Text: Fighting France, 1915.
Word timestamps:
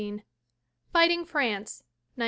Fighting 0.91 1.25
France, 1.27 1.83
1915. 2.17 2.19